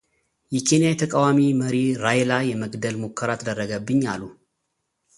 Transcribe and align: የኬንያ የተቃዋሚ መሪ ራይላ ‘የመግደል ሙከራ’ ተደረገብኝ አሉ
የኬንያ 0.55 0.87
የተቃዋሚ 0.91 1.39
መሪ 1.59 1.75
ራይላ 2.05 2.31
‘የመግደል 2.51 2.95
ሙከራ’ 3.03 3.35
ተደረገብኝ 3.41 4.03
አሉ 4.15 4.21